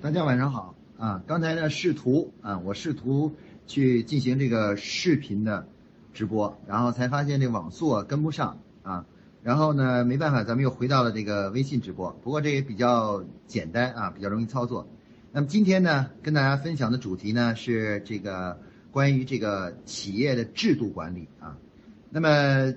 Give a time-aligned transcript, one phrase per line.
[0.00, 1.24] 大家晚上好啊！
[1.26, 3.34] 刚才呢试图啊，我试图
[3.66, 5.66] 去进行这个视频的
[6.14, 9.06] 直播，然后才发现这网速啊跟不上啊，
[9.42, 12.12] 然后呢没办法，咱们又回到了这个微信直播。
[12.22, 14.88] 不过这也比较简单啊，比较容易操作。
[15.32, 18.60] 那么今天呢，跟大家分享的主题呢是这个
[18.92, 21.58] 关于这个企业的制度管理啊。
[22.10, 22.72] 那么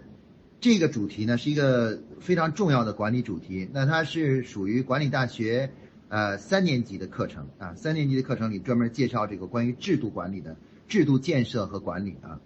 [0.59, 5.71] 这个主题呢是一个非常重要的管理主题，那它是属于管理大学。
[6.11, 10.57] 呃，三年级的课程啊，三年级的课程里专门介绍这个关于制度管理的
[10.89, 12.41] 制度建设和管理啊。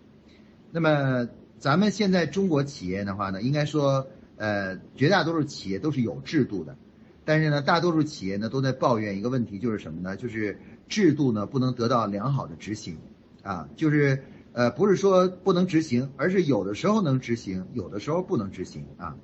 [0.69, 4.05] 那么咱们现在中国企业的话呢，应该说，
[4.37, 6.77] 呃，绝大多数企业都是有制度的，
[7.25, 10.15] 但是呢，大多数企业呢都在抱怨一个问题，就是什么呢？
[10.15, 12.99] 就是制度呢不能得到良好的执行，
[13.41, 19.17] 啊，就是呃，不是说不能执行，而是有的时候能执行，有的时候不能执行啊。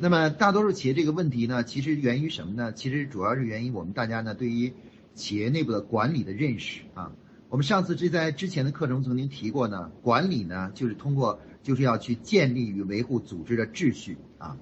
[0.00, 2.72] 那么大多数企业这个问题呢，其实源于什么呢？
[2.72, 4.72] 其实主要是源于我们大家呢对于
[5.14, 7.12] 企业内部的管理的认识啊。
[7.48, 14.58] 我们上次这在之前的课程曾经提过呢，管理呢就是通过就是要去建立与维护组织的秩序啊。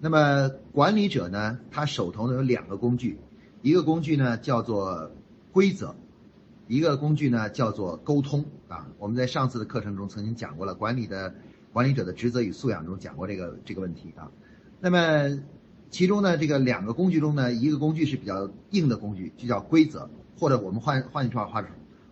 [0.00, 3.18] 那么管理者呢，他手头呢有两个工具，
[3.62, 5.12] 一个工具呢叫做
[5.52, 5.94] 规则，
[6.66, 8.88] 一个工具呢叫做沟通啊。
[8.98, 11.32] 我们在上次的课程中曾经讲过了，管理的
[11.72, 14.28] 管理者的职责与素养中讲过这个这个问题啊。
[14.84, 15.38] 那么，
[15.90, 21.64] 其中呢，这个两个工具中呢，一个工具是比较硬的工具，就叫规则，或者我们换换一句话话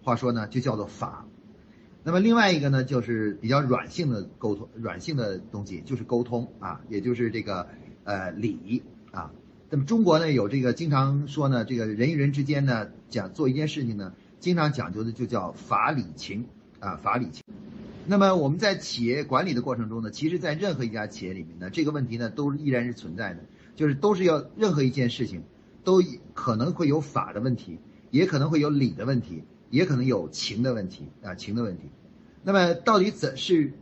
[0.05, 1.27] 话说呢，就叫做法。
[2.05, 7.67] 那么另外一个呢，就是比较软性的沟通，软性的东西就是沟通啊，也就是这个
[8.05, 9.33] 呃礼啊。
[9.69, 16.47] 那么中国呢，有这个经常说呢，这个人与人之间呢，讲做一件事情呢，经常讲究的就叫法理情
[16.79, 17.43] 啊，法理情。
[18.07, 23.45] 那么我们在企业管理的过程中呢，其实，在任何一家企业里面呢，这个问题呢，都依然是存在的，
[23.77, 25.43] 就是都是要任何一件事情，
[25.85, 26.03] 都
[26.35, 27.79] 可能会有法的问题，
[28.11, 31.85] 也可能会有理的问题，也可能有情的问题啊，情的问题。
[32.43, 33.73] 那么到底怎是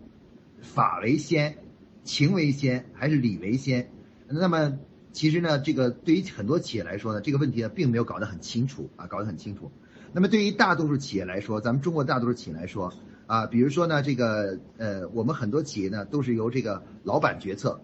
[0.61, 1.57] 法为先，
[2.05, 3.89] 情为先，还是理为先？
[4.27, 4.79] 那么
[5.13, 9.71] 其实呢，这个对于很多企业来说呢，这个问题呢，并没有搞得很清楚啊，搞得很清楚。
[10.13, 12.93] 那么对于大多数企业来说，咱们中国大多数企业来说。
[13.29, 17.79] 啊，比如说呢，这个呃，我们很多企业呢都是由这个老板决策，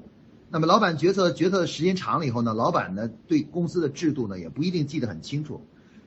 [0.49, 5.61] 那么老板决策决策的时间长了以后呢，老板呢对公司的制度呢也不一定记得很清楚，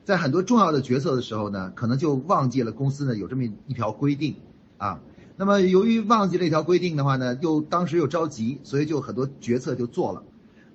[0.04, 4.38] 在很多重要的决策的时候呢，可能就忘记了公司呢有这么一条规定，
[4.80, 5.02] 啊，
[5.36, 10.24] 那么由于忘记了一条规定的话呢，又当时又着急，所以就很多决策就做了，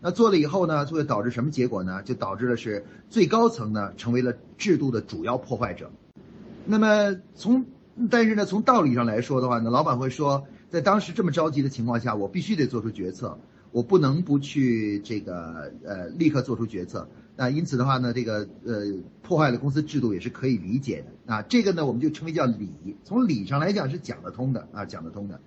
[0.01, 2.01] 那做了以后呢，就会导致什么结果呢？
[2.05, 5.91] 就导致了是最高层呢成为了制度的主要破坏者，
[6.65, 7.67] 那么从。
[8.11, 13.39] 但是呢，从道理上来说的话呢，老板会说，在当时这么着急的情况下，我必须得做出决策，
[13.71, 17.07] 我不能不去这个呃立刻做出决策。
[17.37, 21.43] 那因此的话呢，这个呃破坏了公司制度也是可以理解的啊。
[21.43, 25.39] 这个呢，我们就称为叫理，从理上来讲是讲得通的啊，讲得通的。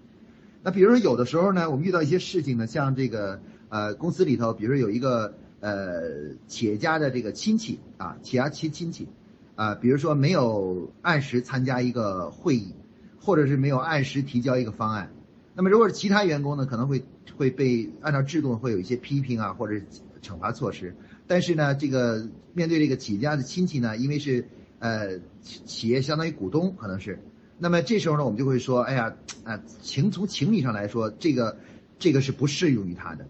[0.61, 3.39] 那比如说有的时候呢，我们遇到一些事情呢，像这个
[3.69, 9.07] 呃公司里头，比如说有一个呃企业家的这个亲戚啊，企业家亲亲戚。
[9.55, 12.73] 啊，比如说没有按时参加一个会议，
[13.19, 15.11] 或者是没有按时提交一个方案，
[15.53, 17.03] 那么如果是其他员工呢，可能会
[17.37, 19.79] 会被按照制度会有一些批评啊，或者
[20.21, 20.95] 惩罚措施。
[21.25, 24.47] 但是呢，这个面对这个企业家的亲戚呢，因为是
[24.79, 27.19] 呃企业相当于股东，可能是，
[27.57, 31.57] 那么这时候呢，我们就会说，哎呀，啊情从情理上来说，这个
[31.97, 33.27] 这个是不适用于他的。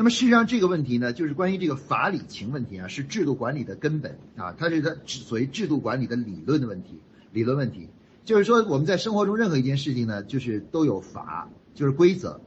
[0.00, 6.98] 那么事实上，这个问题呢，就是关于这个法理情问题啊，是制度管理的根本啊，它是它所谓制度管理的理论的问题，
[7.32, 7.86] 理论问题，
[8.24, 12.40] 就是说我们在生活中任何一件事情呢，就是都有法，就是规则，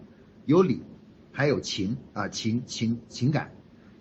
[0.48, 0.82] 有理，
[1.32, 3.52] 还有情啊，情情情感。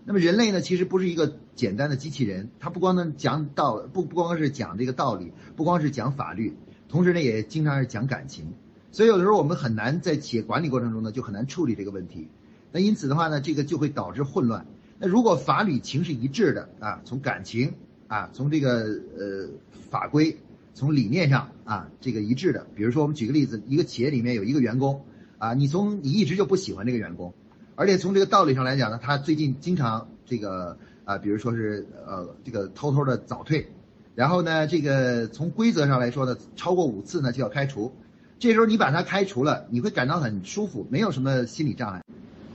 [0.06, 6.56] 那么人类呢，其实不是一个简单的机器人，它不光能讲道，不不光是讲这个道理，不光是讲法律，
[6.88, 8.54] 同时呢，也经常是讲感情。
[8.92, 12.28] 所以有的时候我们很难在企业管理过程中呢，就很难处理这个问题。
[12.72, 14.66] 那因此的话呢，这个就会导致混乱。
[14.98, 17.74] 那如果法理情是一致的啊，从感情
[18.08, 18.84] 啊，从这个
[19.18, 19.48] 呃
[19.90, 20.38] 法规，
[20.74, 22.66] 从理念上啊，这个一致的。
[22.74, 25.04] 比如说，我们举个例子，一个企业里面有一个员工
[25.38, 27.34] 啊，你从你一直就不喜欢这个员工，
[27.74, 33.70] 而且从这个道理上来讲呢，他最近经常这个啊，比如说是呃这个偷偷的早退，
[34.14, 37.92] 然后呢，这个从规则上来说呢，超过五次呢就要开除。
[38.38, 42.02] 这时候你把他开除了，你会感到很舒服，没有什么心理障碍。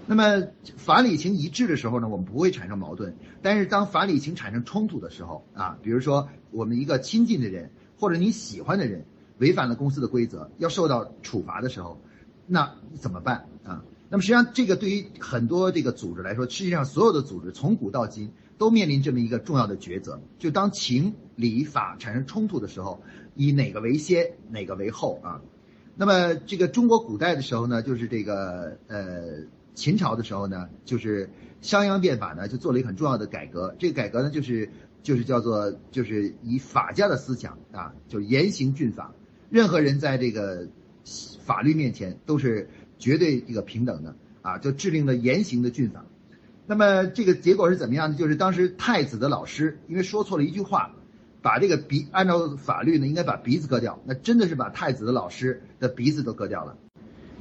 [0.07, 3.13] 那么法理情一致的时候呢，我们不会产生矛盾。
[3.41, 7.69] 但是当法理情产生冲突的时候啊，比如说我们一个亲近的人
[7.99, 9.05] 或者你喜欢的人
[9.39, 11.99] 违反了公司的规则，要受到处罚的时候，
[12.47, 13.83] 那怎么办啊？
[14.09, 23.01] 那么实际上这个对于很多这个组织来说，实际上所有的组织从古到今都面临这么一个重要的抉择，就当情理法产生冲突的时候，
[23.35, 25.41] 以哪个为先，哪个为后啊？
[25.97, 29.43] 那么这个中国古代的时候呢，就是这个呃
[29.77, 31.29] 秦朝的时候呢，就是
[31.61, 33.75] 商鞅变法呢，就做了一个很重要的改革。
[33.77, 34.71] 这个改革呢，就是
[35.03, 39.13] 就是叫做就是以法家的思想啊，就严刑峻法，
[39.51, 40.67] 任何人在这个
[41.45, 46.03] 法律面前都是绝对这个平等的啊，就制定了严刑的峻法。
[46.65, 48.17] 那么这个结果是怎么样呢？
[48.17, 50.91] 就是当时太子的老师因为说错了一句话，
[51.43, 56.75] 把这个鼻按照法律呢应该把鼻子割掉，那真的是把太子的老师的鼻子都割掉了。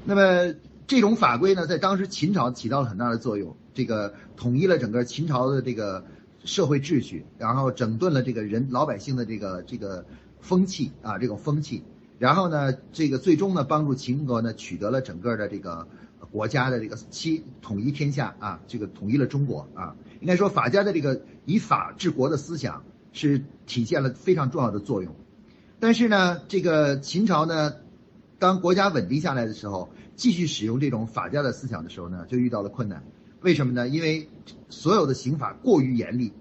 [0.05, 0.55] 那么
[0.87, 6.05] 这种法规呢，在当时秦朝起到了很大的作用，这个统一了整个秦朝的这个
[6.45, 10.05] 社会秩序，然后整顿了这个人老百姓的这个这个
[10.41, 11.83] 风气啊，这种风气，
[12.19, 15.87] 然后呢，这个最终呢，帮助秦国呢取得了整个的这个。
[16.33, 22.83] 国家的这个七统一天下啊，这个统一了中国啊，应该说法家的这个以法治国的思想
[23.13, 25.15] 是体现了非常重要的作用。
[25.79, 27.75] 但是呢，这个秦朝呢，
[28.47, 33.03] 当国家稳定下来的时候，继续使用这种法家的思想的时候呢，就遇到了困难。
[33.41, 33.89] 为什么呢？
[33.89, 34.29] 因为
[34.69, 36.33] 所有的刑法过于严厉，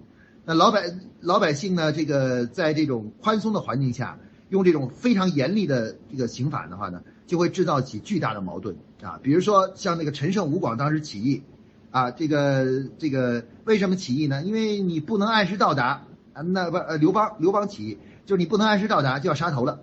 [0.44, 0.84] 那老百
[1.20, 4.20] 老百姓呢，这个在这种宽松的环境下，
[4.50, 7.02] 用这种非常严厉的这个刑法的话呢？
[7.26, 11.42] 就会制造起巨大的矛盾啊，比如说像那个陈胜吴广当时起义，
[11.90, 14.44] 啊，这个这个为什么起义呢？
[14.44, 16.04] 因为你不能按时到达
[16.34, 19.80] 啊，那不呃刘邦刘邦起义就是你不能按时到达就要杀头了，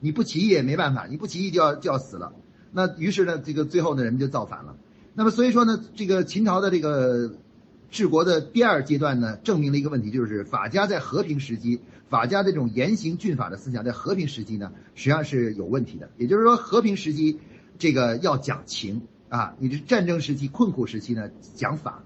[0.00, 2.32] 你不起义也没办法，你不起义就要就要死了。
[2.72, 4.76] 那于是呢，这个最后呢人们就造反了。
[5.14, 7.32] 那么所以说呢，这个秦朝的这个
[7.90, 11.80] 治国的第二阶段呢，证明了一个问题，就是法家在和平时期。
[12.08, 16.10] 法家这种严刑峻法的思想，在和平时期呢，实际上是有问题的。
[16.16, 17.38] 也就是说，和平时期，
[17.78, 22.02] 这个要讲情啊；你这战争时期、困苦时期呢，讲法。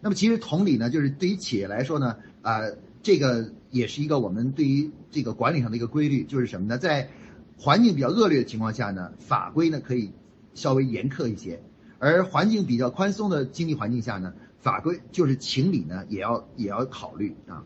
[0.00, 2.62] 那么，其实同理呢，就是对于企业来说呢，啊，
[3.02, 6.78] 这个也是一个我们对于这个管理上的一个规律，就是什么呢？
[6.78, 7.10] 在
[7.56, 10.12] 环境比较恶劣的情况下呢，法规呢可以
[10.54, 11.58] 稍微严苛一些；
[11.98, 17.64] 而环境比较宽松的经济环境下呢，法规就是情理呢，也要也要考虑啊。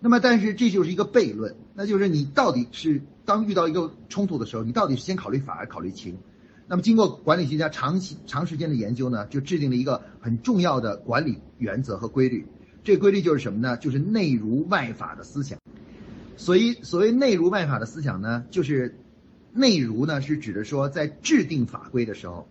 [0.00, 6.16] 那么，但是这就是一个悖论，那就是你到底是当遇到一个冲突的时候，你到底是先考虑法还是考虑情？
[6.66, 12.46] 那么，经过管理学家长期长时间的研究呢，就制定了一个很重要的管理原则和规律。
[12.82, 13.76] 这规律就是什么呢？
[13.76, 15.58] 就是内儒外法的思想。
[16.36, 18.98] 所以，所谓内儒外法的思想呢，就是
[19.52, 22.48] 内儒呢是指的说，在制定法规的时候，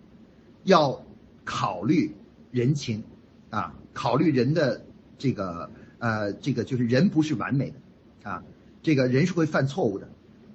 [0.63, 1.03] 要
[1.43, 2.15] 考虑
[2.51, 3.03] 人情，
[3.49, 4.85] 啊，考虑人的
[5.17, 5.69] 这个。
[6.01, 8.43] 呃，这个就是人不是完美的，啊，
[8.81, 10.07] 这个人是会犯错误的，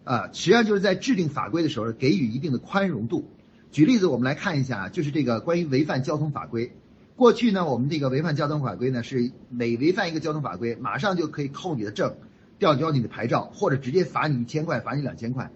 [0.02, 3.29] 啊，实际上就是在制定法规的时候给予一定的宽容度。
[3.70, 6.73] 举例子，我们来看一下，就是这个关于违反交通法规。
[7.14, 12.17] 过去呢，我们这个违反交通法规呢，是每违反一个交通法规，马上就可以扣你的证，
[12.58, 15.50] 吊销你的牌照，或者直接罚你一千块，罚你两千块。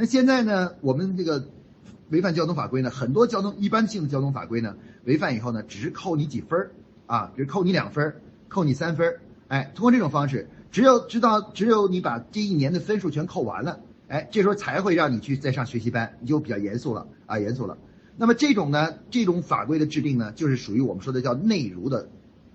[0.00, 1.46] 那现在呢，我们这个
[2.08, 4.74] 违反交通法规呢，很多交通一般性的交通法规呢，
[5.04, 6.70] 违反以后呢，只是扣你几分儿，
[7.04, 9.20] 啊，比如扣你两分儿，扣你三分儿。
[9.48, 17.76] 哎，通过这种方式，只有知道，只有你把这一年的分数全扣完了，哎，这时候才会让你去再上学习班，你就比较严肃了啊，严肃了。
[18.16, 22.08] 那么这种呢，这种法规的制定呢，就是属于我们说的叫内儒的，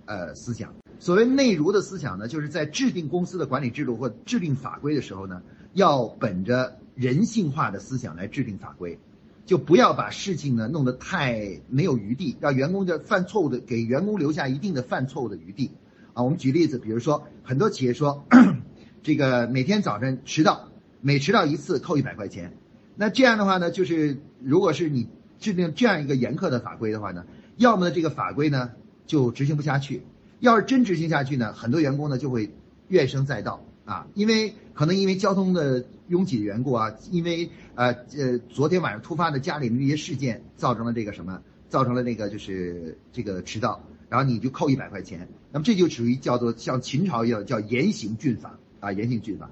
[0.05, 0.73] 呃，思想。
[0.97, 8.97] 所谓内儒的思想呢，就是在制定公司的管理制度或制定法规的时候呢，要本着人性化的思想来制定法规，
[9.45, 15.71] 就不要把事情呢弄得太没有余地，让员工的犯错误的给员工留下一定的犯错误的余地。
[16.13, 18.25] 啊，我们举例子，比如说很多企业说，
[19.03, 20.69] 这个每天早晨迟到，
[21.01, 22.57] 每迟到一次扣一百块钱。
[22.95, 27.25] 那这样的话呢，就是如果是你制定这样一个严苛的法规的话呢，
[27.57, 28.71] 要么呢这个法规呢
[29.05, 30.03] 就执行不下去，
[30.39, 32.53] 要是真执行下去呢，很多员工呢就会
[32.87, 43.81] 怨声载道啊，因为可能因为交通的拥挤的缘故啊，因为呃呃昨天晚上突发的家里的那些事件，造成了这个什么，造成了那个就是这个迟到。
[44.07, 49.49] 然后你就扣一百块钱，那么这就属于叫做像秦朝一样叫严刑峻法啊，严刑峻法。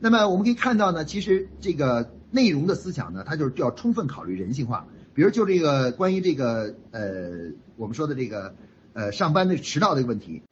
[0.00, 4.86] 那么我们可以看到呢，其实这个内容的思想呢，它就是要充分考虑人性化。
[5.14, 8.54] 比如就这个关于这个呃我们说的这个
[8.92, 10.42] 呃上班的迟到的问题，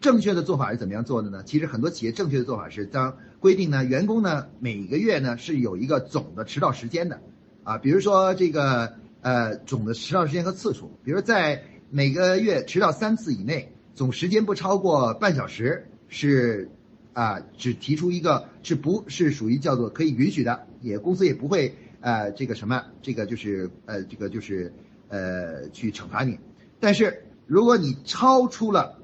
[0.00, 1.42] 正确的做法是怎么样做的呢？
[1.44, 7.20] 其实很多企业正确的做法是当规定呢，员工呢每个月呢是有一个总的迟到时间的
[7.64, 16.70] 啊，比如说这个呃总的迟到时间和次数，比如在每个月迟到三次以内，总时间不超过半小时，是
[17.12, 24.72] 啊，只提出一个是不是属于叫做可以允许的，也公司也不会呃这个什么，这个就是呃这个就是
[25.08, 26.38] 呃去惩罚你。
[26.78, 28.98] 但是如果你超出了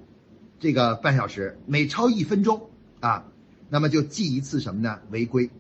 [0.63, 3.25] 这个半小时，每超一分钟啊，
[3.69, 5.01] 那么就记一次什么呢？
[5.11, 5.51] 违规，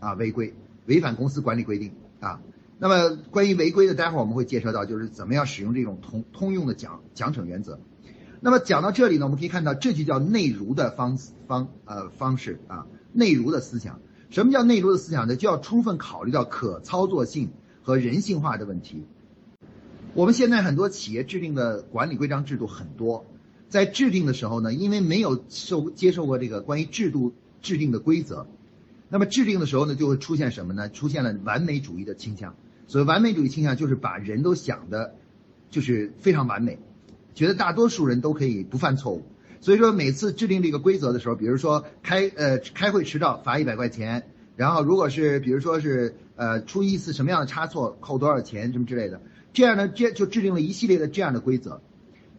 [0.00, 0.52] 啊，违规，
[0.86, 2.40] 违反公司管理规定啊。
[2.80, 7.78] 那么关于违规的，待会儿我们会介绍到，就是怎么样使用这种通通用的奖奖惩原则。
[8.40, 14.00] 那么讲到这里呢，我们可以看到，这就叫内儒的方方呃方式啊，内儒的思想。
[14.30, 15.36] 什么叫内儒的思想呢？
[15.36, 17.52] 就要充分考虑到可操作性
[17.84, 19.04] 和人性化的问题。
[20.14, 23.24] 我们现在很多企业制定的管理规章制度很多，
[23.72, 28.46] 在制定的时候呢，因为没有受接受过这个关于制度制定的规则，
[29.08, 30.90] 那么制定的时候呢，就会出现什么呢？
[30.90, 32.54] 出现了完美主义的倾向。
[32.86, 35.14] 所谓完美主义倾向，就是把人都想的，
[35.70, 36.78] 就是非常完美。
[37.34, 39.22] 觉得大多数人都可以不犯错误，
[39.62, 44.24] 所以说每次制定这个规则的时候，比如说开呃开会迟到罚一百块钱，
[44.54, 49.22] 然后如果是比如说是呃出一次什么样的差错扣多少钱什么之类的，
[49.54, 51.80] 这样呢这就制定了一系列的这样的规则，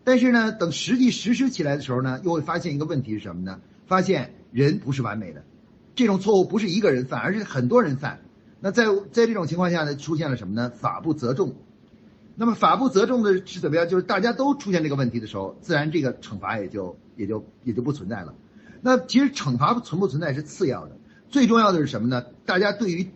[0.03, 3.61] 但是呢等实际实施起来的时候呢，又会发现一个问题是什么呢？
[3.85, 5.43] 发现人不是完美的，
[5.95, 8.21] 这种错误不是一个人犯，而是很多人犯。
[8.59, 10.69] 那在在这种情况下呢，出现了什么呢？
[10.69, 11.55] 法不责众。
[12.35, 13.87] 那么法不责众的是怎么样？
[13.87, 18.33] 就是大家都出现这个问题的时候，自然这个惩罚也就也就也就不存在了。
[18.81, 20.97] 那其实惩罚存不存在是次要的，
[21.29, 22.25] 最重要的是什么呢？
[22.45, 23.11] 大家对于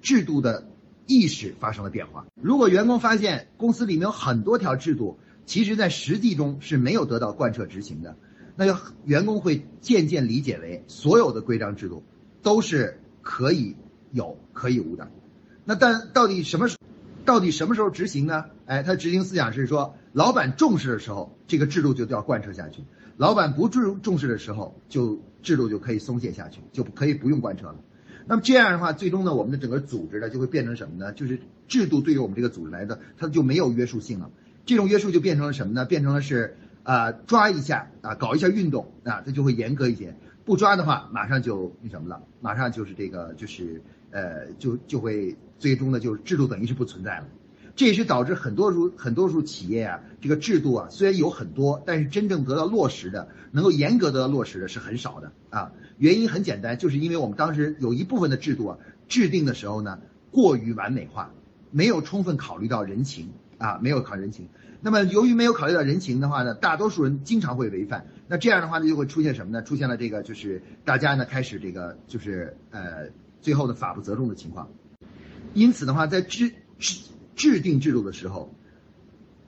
[0.00, 0.68] 制度的
[1.06, 2.26] 意识发生了变化。
[2.40, 8.16] 如果员工发现公司里面有很多条制度，其实在实际中是没有得到贯彻执行的，
[8.56, 12.02] 那就员工会渐渐理解为所有的规章制度
[12.42, 13.76] 都是可以
[14.12, 15.10] 有可以无的。
[15.64, 16.68] 那但到底什么？
[17.24, 18.44] 到底什么时候执行呢？
[18.66, 22.82] 哎，他执行思想是说，老板重视的时候，这个制度就要贯彻下去；
[23.16, 27.76] 老板不重重视的时候，就制度就可以松懈下去，就可以不用贯彻了。
[28.26, 31.12] 那么这样的话，最终呢，我们的整个组织呢，就会变成什么呢？
[31.14, 34.30] 就是制度对于我们这个组织来的，它就没有约束性了。
[34.66, 35.84] 这种约束就变成了什么呢？
[35.84, 43.82] 变成了是啊，抓一下啊，搞一下运动啊，它就会严格一些；不抓的话，马上就那什么了，马上就是这个就是。
[44.16, 47.26] 呃，就就会最终呢，就是制度等于是不存在了，
[47.74, 55.72] 这也是导致很多数很多数企业啊，这个制度啊虽然有很多，但是真正得到落实的，能够严格得到落实的是很少的啊。
[55.98, 58.78] 原因很简单，就是因为我们当时有一部分的制度啊，
[59.08, 59.98] 制定的时候呢
[60.30, 61.32] 过于完美化，
[61.72, 64.48] 没有充分考虑到人情啊，没有考人情。
[64.80, 68.06] 那么由于没有考虑到人情的话呢，大多数人经常会违反。
[68.28, 69.62] 那这样的话呢，就会出现什么呢？
[69.62, 73.08] 出现了这个就是大家呢开始这个就是呃。
[73.40, 74.70] 最后的法不责众的情况，
[75.52, 76.98] 因此的话，在制制
[77.36, 78.54] 制定制度的时候，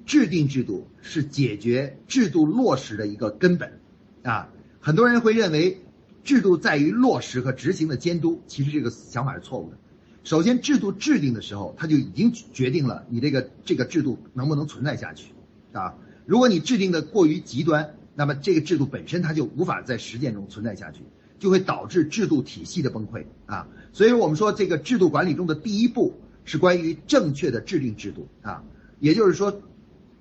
[0.05, 3.81] 制定制度是解决制度落实的一个根本，
[4.23, 5.81] 啊，很多人会认为
[6.25, 9.79] 制度在于落实和执行的监督，其实这个想法是错误的。
[10.27, 15.33] 首先，制度制定的时候，它就已经决定了你这个这个制度能不能存在下去，
[15.71, 15.95] 啊，
[16.27, 21.03] 如果你制定的过于极端，那么这个制度本身它就无法在实践中存在下去。
[21.39, 26.15] 就会导致制度体系的崩溃啊，所以我们说这个制度管理中的第一步
[26.47, 28.65] 是关于正确的制定制度啊，
[29.01, 29.61] 也就是说，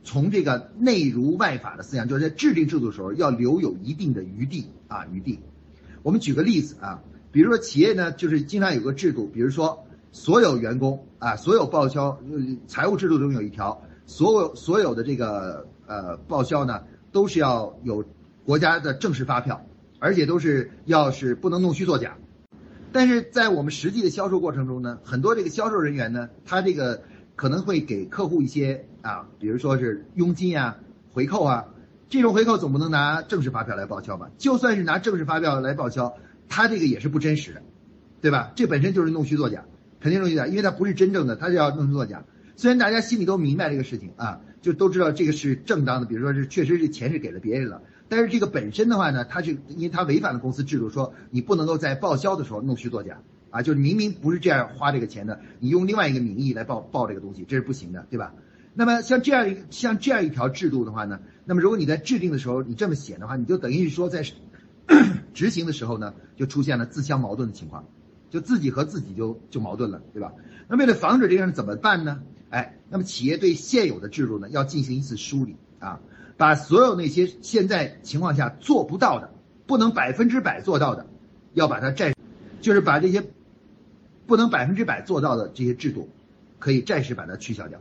[0.03, 5.39] 从这个内儒外法的思想，就是在制定制度的时候要留有一定的余地啊余地。
[6.03, 9.84] 我们举个例子啊，比如说企业呢，就是经常有个制度，比如说
[10.15, 12.17] 所有员工啊，所有报销，
[12.67, 16.81] 财务制度中有一条，所有所有的这个呃报销呢，
[17.11, 18.01] 都是要有
[18.45, 19.61] 国家的正式发票。
[19.97, 22.15] 而且都是要是不能弄虚作假，
[22.91, 27.01] 但是在我们实际的销售过程中呢，很多这个销售人员呢，他这个
[27.35, 30.77] 可能会给客户一些啊，比如说是佣金啊、
[31.11, 31.65] 回扣啊，
[32.07, 34.29] 这种回扣总不能拿正式发票来报销吧？
[34.37, 36.15] 就算是拿正式发票来报销，
[36.47, 37.63] 他这个也是不真实的，
[38.21, 38.51] 对吧？
[38.53, 39.65] 这本身就是弄虚作假，
[40.05, 42.23] 肯定弄虚作假，因为他不是真正的，他就要弄虚作假。
[42.55, 47.81] 虽然大家心里都明白这个事情啊，就都知道这个是正当的，比如说是确实是钱是给了别人了。
[48.07, 53.17] 但是这个本身的话呢，它是因为它违反了公司制度，说你不能够在报销的时候弄虚作假
[53.49, 58.35] 啊，就是明明不是这样花这个钱的，你用另外一个名义来报报这个东西，这是不行的，对吧？
[58.75, 64.23] 那么像这样一像这样一条制度的话呢，那么如果你在制定的时候你这么写的话，你就等于是说在
[65.33, 67.87] 执行的时候呢，就出现了自相矛盾的情况，
[68.29, 70.33] 就自己和自己就就矛盾了，对吧？
[70.67, 72.21] 那为了防止这样怎么办呢？
[72.49, 75.99] 哎，那么企业对现有的制度呢要进行一次梳理啊。
[76.37, 79.31] 把所有那些现在情况下做不到的，
[79.67, 81.05] 不能百分之百做到的，
[81.53, 82.13] 要把它暂，
[82.59, 83.23] 就是把这些
[84.27, 86.09] 不能百分之百做到的这些制度，
[86.59, 87.79] 可以暂时把它取消掉，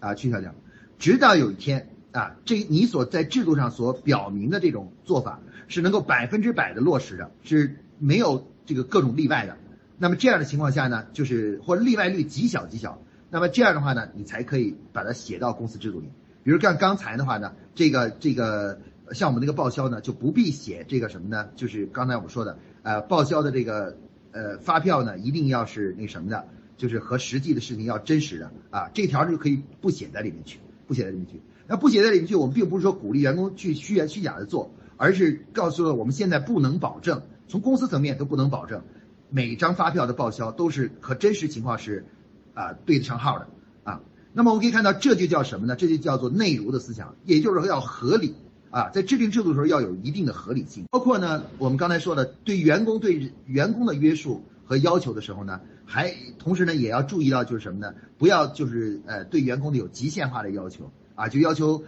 [0.00, 0.54] 啊，取消掉，
[0.98, 9.56] 直到有一天啊，这你所在制度上所表明的这种做法是能够百分之百的落实的，是没有这个各种例外的。
[9.98, 16.10] 那么这样的情况下呢，就是或例外率极小极小，那么这样的话呢，你才可以把它写到公司制度里。
[16.42, 18.80] 比如像刚才的话呢，这个这个
[19.12, 21.48] 像我们那个报销呢，就不必写这个什么呢？
[21.56, 23.96] 就是刚才我们说的，呃，报销的这个
[24.32, 31.40] 呃发票呢，一定要是那什么的，就是和实际的事情要真实的啊，这条就可以不写在里面去，不写在里面去。
[31.68, 38.82] 那不写在里面去，我们并不是说鼓励员工去虚言虚假的做，而是告诉了我们现在不能保证，从公司层面都不能保证，
[39.30, 42.06] 每张发票的报销都是和真实情况是
[42.54, 43.48] 啊对得上号的
[43.84, 44.00] 啊。
[44.32, 45.76] 那么我们可以看到，这就叫什么呢？
[45.76, 48.34] 这就叫做内儒的思想，也就是说要合理。
[48.68, 57.94] 啊，在制定制度的时候要有一定的合理性，包括呢，我们刚才说的对员工对员工的约束和要求的时候呢，还同时呢也要注意到就是什么呢？
[58.18, 61.84] 不要就是呃对员工的有极限化的要求啊，就要求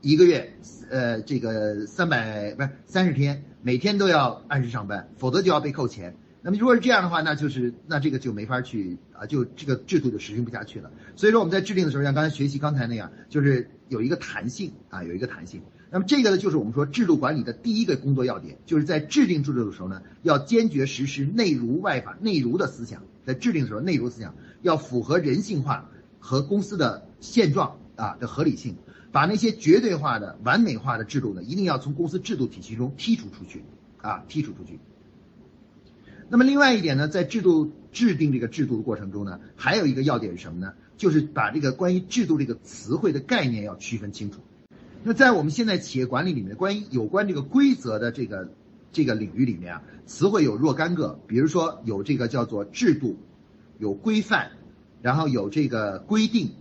[0.00, 0.54] 一个月
[0.88, 6.16] 呃这个三百不是三十天，每天都要按时上班，否则就要被扣钱。
[6.42, 10.90] 那么如果是这样的话，那就是那这个就没法去啊，就这个制度就实行不下去了。
[11.16, 15.60] 所以说我们在制定的时候，像刚才学习刚才那样，就是有一个弹性啊，有一个弹性。
[15.90, 23.02] 那么这个呢，就是我们说制度管理的第一个工作要点，就是在制定制度的时候呢，要坚决实施内儒外法、内儒的思想。
[23.26, 28.76] 在制定的时候，内儒思想要符合人性化和公司的现状啊的合理性，
[29.12, 33.62] 把那些绝对化的、完美化的制度呢，一定要从公司制度体系中剔除出去
[33.98, 34.78] 啊，剔除出去。
[36.32, 40.74] 那么另外一点呢，在制度制定这个制度的过程中呢，还有一个要点是什么呢？
[40.96, 44.40] 就是把这个关于制度这个词汇的概念要区分清楚。
[45.02, 48.52] 那在我们现在企业管理里面，关于有关这个规则的这个
[48.92, 53.16] 这个领域里面啊，词汇有若干个，比如说有这个叫做制度，
[53.78, 54.52] 有规范，
[55.02, 56.52] 然后有这个规定，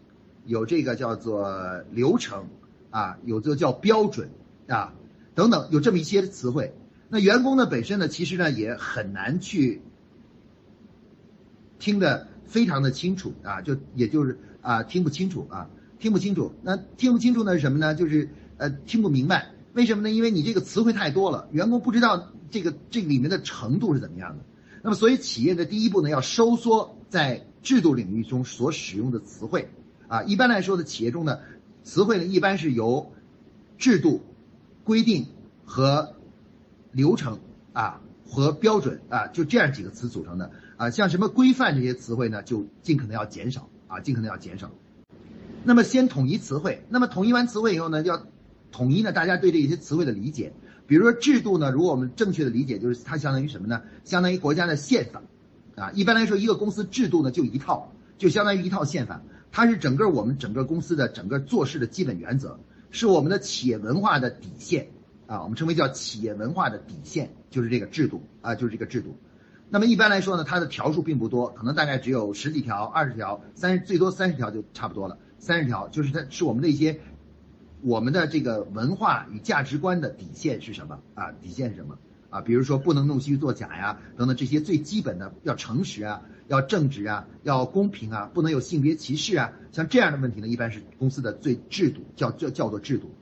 [0.46, 2.48] 有这个叫做流程，
[2.90, 4.32] 啊，有这个叫标准，
[4.68, 4.96] 啊，
[5.36, 6.74] 等等，有这么一些词汇。
[7.10, 9.82] 那员工呢本身呢，其实呢也很难去
[11.80, 15.70] 听得非常的清楚啊，就也就是啊听不清楚啊。
[16.00, 17.94] 听不清楚，那听不清楚呢是什么呢？
[17.94, 20.10] 就是呃听不明白，为什么呢？
[20.10, 24.46] 因为你这个词汇太多了，员工不知道这个这里面的程度是怎么样的。
[24.82, 29.70] 那么，所以企业的第一步呢，要收缩在制度领域中所使用的词汇
[30.08, 30.24] 啊。
[30.24, 31.42] 一般来说呢，企业中的
[31.84, 33.12] 词汇呢，一般是由
[33.78, 34.22] 制度、
[34.86, 35.28] 规定
[35.66, 36.16] 和
[36.92, 37.40] 流程
[37.74, 40.90] 啊和标准啊就这样几个词组成的啊。
[40.90, 44.72] 像什么规范这些词汇呢，就尽可能要减少啊，尽可能要减少。
[45.64, 48.26] 那么先统一词汇，那么统一完词汇以后呢，要
[48.72, 50.54] 统一呢大家对这些词汇的理解。
[50.88, 53.84] 比如说制度呢，如果我们正确的理解，就是它相当于什么呢？
[54.06, 55.22] 相当于国家的宪法，
[55.76, 59.22] 啊，一般来说一个公司制度呢就一套，就相当于一套宪法，
[59.52, 64.88] 它是整个我们整个公司的整个做事的基本原则，是我们的企业文化的底线，
[65.30, 69.16] 啊，我们称为叫企业文化的底线，就是这个制度，啊，就是这个制度。
[69.70, 75.20] 那么一般来说呢，它的条数并不多，可能大概只有十几条、二十条、三十最多三十条就差不多了。
[75.38, 77.00] 三十条就是它是我们的一些
[77.82, 81.32] 我们的这个文化与价值观的底线是什么啊？
[81.34, 82.00] 底线是什么
[82.32, 82.42] 啊？
[82.42, 93.14] 比如说不能弄虚作假呀，等等这些最基本的要诚实啊，要正直啊，要公平啊，不能有性别歧视啊，像这样的问题呢，一般是公司的最制度叫叫叫做制度。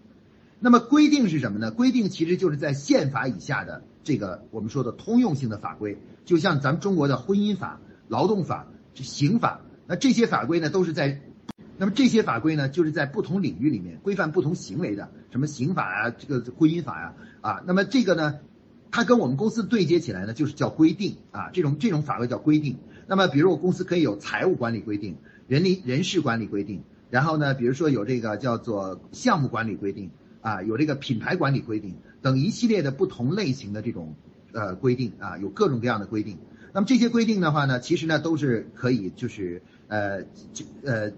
[0.59, 1.71] 那么规定是什么呢？
[1.71, 11.21] 规定其实就是在宪法以下的这个我们说的通用性的法规，就像咱们中国的婚姻法、劳动法、刑法，那这些法规呢都是在。
[11.79, 18.39] 那么这些法规呢，就是在不同领域里面规范不同行为的，什么刑法啊，这个婚姻法呀，啊，那么这个呢，
[18.89, 22.77] 它跟我们公司对接起来呢，就是叫规定啊，这种这种法规叫规定。
[23.05, 25.17] 那么比如我公司可以有财务管理规定、
[25.47, 30.09] 人力人事管理规定，然后呢，比如说有这个叫做项目管理规定
[30.47, 34.15] 啊，有这个品牌管理规定等一系列的不同类型的这种
[34.53, 36.37] 呃规定啊，有各种各样的规定。
[36.73, 40.23] 那么这些规定的话呢，其实呢都是可以就是呃
[40.83, 41.11] 呃。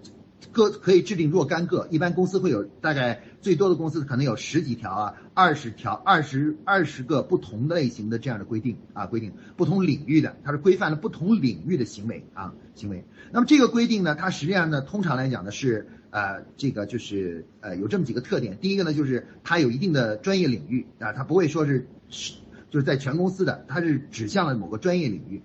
[0.52, 13.04] 各可以制定若干个，一般公司会有大概最多的公司可能有十几条啊，二十条、二十二十个不同类型的这样的规定啊，规定不同领域的，它是规范了不同领域的行为啊行为。
[13.32, 18.58] 那么这个规定呢，它实际上呢，通常来讲呢是呃这个就是呃有这么几个特点。
[18.60, 22.34] 第一个呢就是它有一定的专业领域啊，它不会说是是
[22.70, 25.42] 就是在全公司的，它是指向了某个专业领域。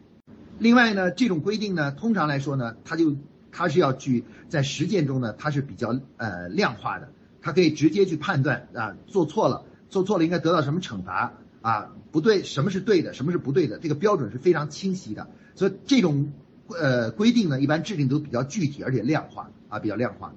[0.60, 3.15] 另外呢，这种规定呢，通常来说呢，它就
[3.51, 7.10] 它是要去在实践中呢，它是比较呃量化的，
[7.41, 11.91] 它可以直接去判断啊，做错了，做错了应该得到什么惩罚啊？
[12.12, 13.78] 不对，什么是对的，什么是不对的？
[13.80, 15.28] 这个标准是非常清晰的。
[15.56, 16.32] 所以这种
[16.69, 20.34] 呃规定呢，一般制定都比较具体而且量化啊，比较量化。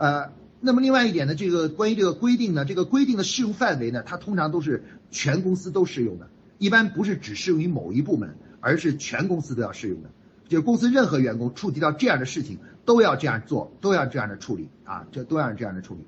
[0.00, 10.08] 呃，那么另外一点呢，这个关于这个规定呢，这个规定的适用范围呢，它通常都是全公司都适用的，一般不是只适用于某一部门，而是全公司都要适用的。
[10.48, 16.00] 就公司任何员工触及到这样的事情，都要这样做，都要这样的处理啊，这都要这样的处理。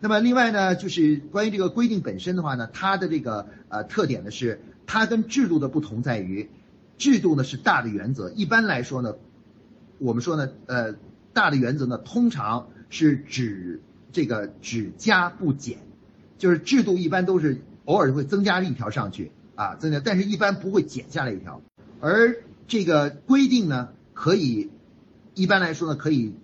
[0.00, 6.50] 那么另外呢，就是关于这个规定本身的话呢，它的这个呃特点呢是，它跟制度的不同在于，
[6.98, 9.14] 制度呢是大的原则，一般来说呢，
[9.98, 10.96] 我们说呢，呃，
[11.32, 13.80] 大的原则呢通常是只
[14.12, 15.78] 这个只加不减，
[16.36, 21.62] 就是制度一般都是偶尔会增加一条上去啊，增加，但是一般不会减下来一条，
[22.00, 22.36] 而
[22.68, 24.70] 这个规定呢可以，
[25.34, 26.34] 一般来说呢可以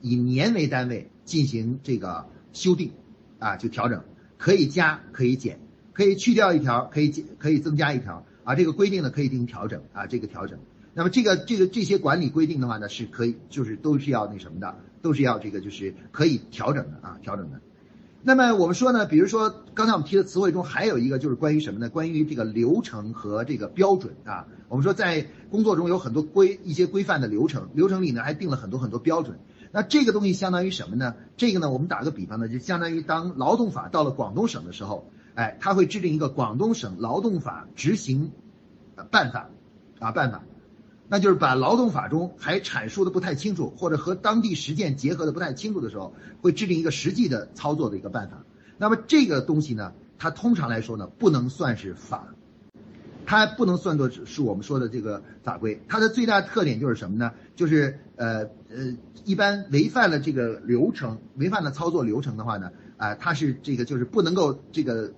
[0.00, 2.26] 以年为单位进行这个。
[2.54, 2.92] 修订，
[3.38, 4.04] 啊，就调整，
[4.36, 5.58] 可以加，可以减，
[5.94, 10.58] 可以去掉一条，可以减，可以增加一条，啊，这个规定呢可以进行调整，啊，这个调整。
[10.94, 17.60] 那么这个这个这些管理规定的话呢，是可以，就是都是要那什么的，都是要这个就是可以调整的啊，调整的。
[18.24, 21.90] 那么我们说呢，比如说刚才我们提的词汇中还有一个就是关于什么呢？
[21.90, 24.46] 关于这个流程和这个标准啊。
[24.68, 29.38] 我们说在工作中有很多规一些规范的流程，流程里呢还定了很多很多标准。
[29.72, 31.14] 那这个东西相当于什么呢？
[31.36, 38.30] 这个呢，我们打个比方呢，就相当于当劳动法到了广东省的时候，哎，他会制定一个广东省劳动法执行
[39.10, 39.48] 办法，
[39.98, 40.44] 啊办法，
[41.12, 48.42] 那就是把劳动法中还阐述的不太清楚，或者和当地实践结合的不太清楚的时候，会制定一个实际的操作的一个办法。
[48.78, 52.28] 那么这个东西呢，它通常来说呢，不能算是法。
[53.26, 57.30] 它不能算作是我们说的这个法规，它的最大特点就是什么呢？
[57.56, 58.44] 就是呃
[58.74, 58.96] 呃，
[59.26, 65.12] 一般违反了这个流程，违反了操作流程的话呢，啊，它是这个就是不能够这个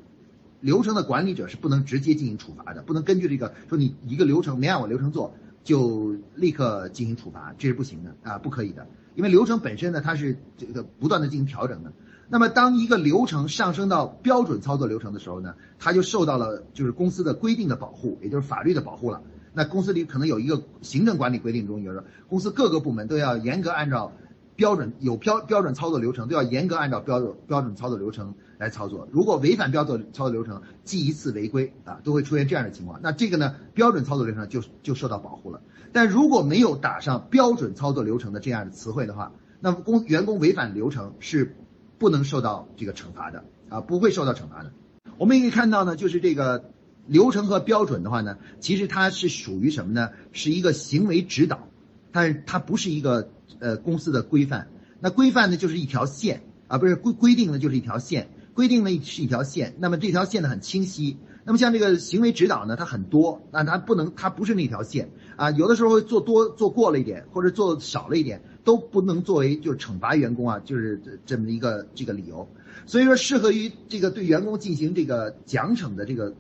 [0.59, 11.93] 流程的管理者是不能直接进行处罚的，不能根据这个说你一个流程没按我流程做就立刻进行处罚，这是不行的啊，不可以的，因为流程本身呢，它是这个不断的进行调整的。
[12.29, 19.23] 那么，当一个流程上升到标准操作流程的时候呢，它就受到了就是公司的规定的保护，也就是法律的保护了。
[19.53, 24.13] 那公司里可能有一个行政管理规定中，就是说公司各个部门都要严格按照
[24.57, 29.09] 标准有标标准操作流程，都要严格按照标准标准操作流程来操作。
[29.13, 33.01] 如果违反标准操作流程，记一次违规啊，都会出现这样的情况。
[33.03, 35.61] 那这个呢，标准操作流程就就受到保护了。
[35.93, 41.57] 但如果没有打上标准操作流程的这样的词汇的话，那么公员工违反流程是。
[41.97, 44.73] 不能受到这个惩罚的啊，不会受到惩罚的。
[45.17, 46.73] 我们也可以看到呢，就是这个
[47.07, 50.11] 流程和标准的话呢，其实它是属于什么呢？
[50.33, 51.69] 是一个行为指导，
[52.15, 54.69] 但是它不是一个呃公司的规范。
[55.01, 58.29] 那规范呢，就是一条线啊，不是规规定的，就是一条线。
[58.55, 61.17] 规定呢是一条线，那么这条线呢很清晰。
[61.45, 65.51] 那么像这个行为指导呢，它很多，那它不能，它不是那条线啊。
[65.51, 68.41] 有的时候会做多做过了一点，或者做少了一点。
[68.65, 72.49] 都不能作为就是惩罚员工啊，就是这么一个这个理由。
[72.87, 76.35] 所以说，适合于这个对员工进行这个奖惩的这个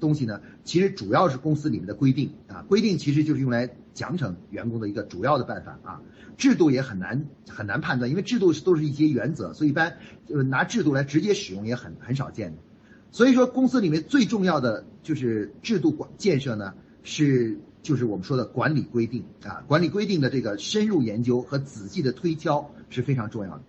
[0.00, 2.62] 东西呢，其实主要是公司里面的规定啊。
[2.68, 6.00] 规定其实就是用来奖惩员工的一个主要的办法啊。
[6.36, 12.54] 制度也很难很难判断，因为制度都是一些原则，所以一般就是拿制度来直接使用也很很少见。
[13.10, 17.58] 所以说，公司里面最重要的就是制度管建设呢是。
[17.80, 23.62] 就是我们说的管理规定啊，管理规定的这个深入研究和仔细的推敲是非常重要的。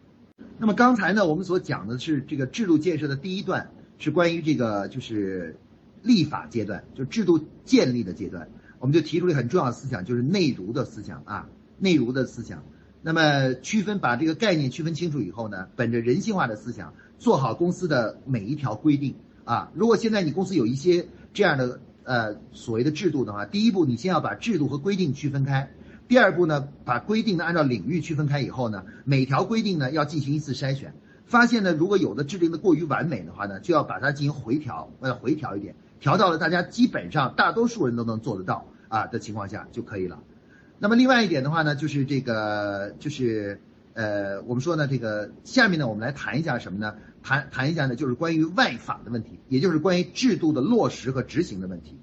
[0.57, 5.57] 那么刚才呢，我们所讲的是这个制度建设的第一段，是关于这个就是
[6.01, 12.63] 立法阶段，就制度建立的阶段，我们就提出了很重要的思想，就是内儒的思想啊，内儒的思想。
[13.01, 19.71] 那么区分把这个概念区分清楚以后呢，本着人性化的思想，做好公司的每一条规定啊。
[19.73, 21.79] 如果现在你公司有一些这样的。
[22.05, 25.69] 呃，所谓的制度的话，第一步你先要把制度和规定区分开，
[26.07, 30.95] 第二步呢，把规定呢按照领域区分开以后呢，每条规定呢要进行一次筛选，
[31.27, 40.23] 发现呢如果有的制定的过于完美的话呢，就要把它进行回调，呃回调一点，调到了大家基本上大多数人都能做得到啊的情况下就可以了。
[40.79, 43.59] 那么另外一点的话呢，就是这个就是
[43.93, 46.95] 呃我们说呢这个下面呢我们来谈一下什么呢？
[47.21, 51.97] 谈谈一下呢，就是关于外法的问题，也就是关于制度的落实和执行的问题。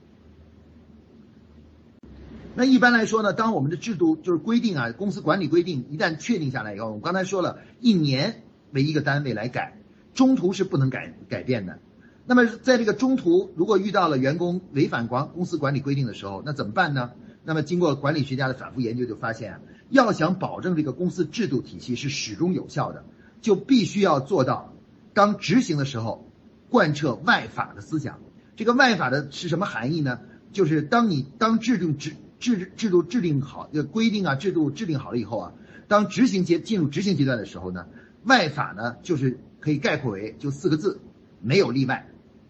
[2.54, 9.78] 那一般来说呢，当我们的制度就是规定啊，公司管理规定一旦确定下来以后，我们刚才说了一年为一个单位来改，
[10.12, 11.78] 中途是不能改改变的。
[12.26, 17.12] 那么在这个中途，如果遇到了员工违反管公司管理规定的时候，那怎么办呢？
[17.44, 19.60] 那么经过管理学家的反复研究，就发现啊，
[19.90, 23.04] 要想保证这个公司制度体系是始终有效的，
[23.40, 24.72] 就必须要做到。
[25.14, 26.28] 当执行的时候，
[26.68, 28.18] 贯彻外法的思想。
[28.56, 30.18] 这个外法的是什么含义呢？
[30.52, 35.52] 就是当你当制定制制制度制定好，这规定啊制度制定好了以后啊，
[35.86, 37.86] 当执行阶进入执行阶段的时候呢，
[38.24, 40.98] 外法呢就是可以概括为就四个字，
[41.40, 42.08] 没有例外，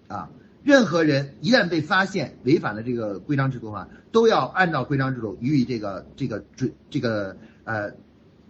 [0.09, 0.31] 啊，
[0.63, 7.93] 任何人一旦被发现违反了这个规章制度的话，都要按照规章制度予以这个这个准这个呃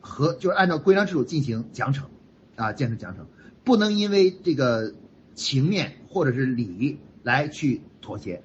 [0.01, 2.05] 和就是按照规章制度进行奖惩，
[2.57, 3.27] 啊，建成奖惩。
[3.65, 4.95] 不能因为这个
[5.35, 8.43] 情面或者是理来去妥协。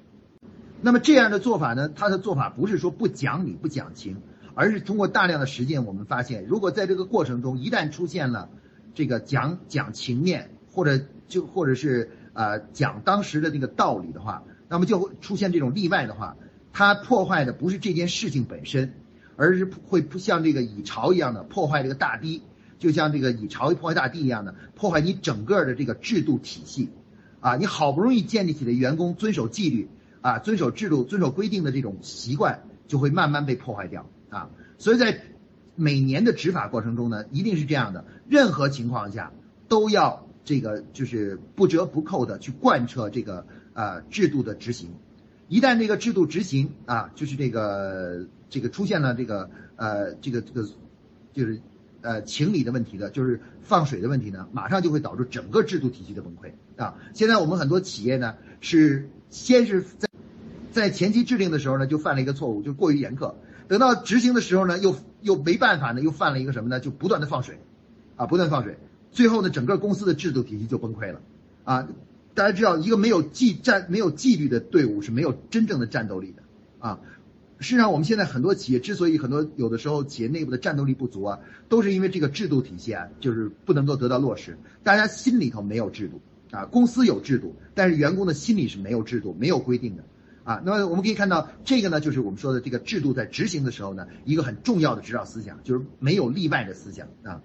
[0.80, 4.16] 那么这样的做法呢，他的做法不是说不讲理不讲情，
[4.54, 8.50] 而是通过大量的实践，我们发现，如果在这个过程中一旦出现了
[8.94, 16.36] 这个讲讲情面或者就或者是呃讲当时的那个道理的话，那么就会出现这种例外的话，
[16.72, 18.94] 它破坏的不是这件事情本身，
[19.36, 22.42] 而是会像这个蚁巢一样的破坏这个大堤，
[22.78, 26.90] 就像这个蚁巢破坏大地一样的破坏你整个的这个制度体系，
[27.40, 29.88] 啊，你好不容易建立起的员工遵守纪律。
[30.22, 34.50] 啊，遵守制度、遵守规定的这种习惯就会慢慢被破坏掉啊！
[34.78, 35.20] 所以在
[35.74, 39.32] 每年的执法过程中呢，一定是这样的，任何情况下
[39.66, 44.90] 都要这个就是不折不扣的去贯彻这个呃制度的执行。
[45.48, 50.68] 一旦这个制度执行啊，就是这个这个出现了这个呃这个这个
[51.32, 51.60] 就是
[52.00, 56.52] 呃情理的问题的，就是放水的问题呢，马上就会导致整个制度体系的崩溃
[56.82, 56.96] 啊！
[57.12, 60.08] 现在我们很多企业呢是先是在
[60.70, 63.34] 在前期制定的时候呢，就犯了一个错误，就过于严苛。
[63.68, 66.80] 等到执行的时候呢，又又没办法呢，又犯了一个什么呢？
[66.80, 67.58] 就不断的放水，
[68.16, 68.78] 啊，不断放水，
[69.12, 71.20] 最后呢，整个公司的制度体系就崩溃了，
[71.64, 71.88] 啊，
[72.34, 76.42] 大家知道，一个没有纪战、没有纪律的队伍是没有真正的战斗力的，
[76.78, 76.98] 啊，
[77.60, 86.20] 事实上我们现在很多企业之所以很多有的时候企业内部的战斗力不足啊，都是因为这个制度体系啊，就是不能够得到落实，大家心里头没有制度，
[86.50, 90.04] 啊，公司有制度，但是员工的心里是没有制度、没有规定的。
[90.44, 97.40] 啊，那么我们可以看到，这个呢，就是我们说的这个制度在执行的时候呢，一个很重要的指导思想，就是没有例外的思想啊。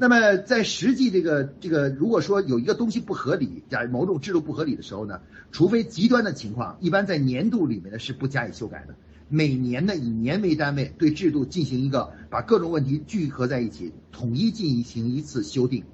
[0.00, 5.20] 那么在实际这个这个，如果说有一个东西不合理，假如某种制度不合理的时候呢，
[5.52, 8.94] 除非极端的情况，一般在年度里面呢是不加以修改的。
[9.28, 15.84] 每年呢以年为单位对制度进行一个把各种问题聚合在一起，统一进行一次修订。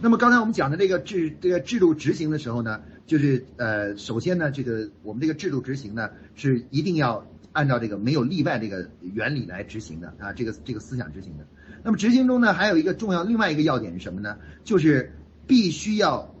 [0.00, 2.80] 那么刚才我们讲的这个制这个制度执行的时候呢？
[3.06, 11.46] 就是呃，首先呢，这个我们这个制度执行呢，是一定要按照这个没有例外这个原理来执行的啊，这个这个思想执行的。
[11.82, 14.36] 那么执行中呢，还有一个重要另外一个要点是什么呢？
[14.64, 15.14] 就是
[15.46, 16.34] 必须要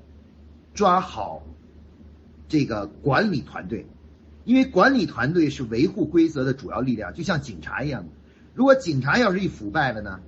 [0.74, 1.42] 抓好
[2.48, 3.86] 这个管理团队，
[4.44, 8.06] 因为管理团队是维护规则的主要力量，就像警察一样。
[8.54, 10.20] 如果警察要是一腐败了呢，